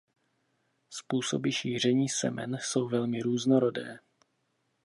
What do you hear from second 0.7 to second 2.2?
Způsoby šíření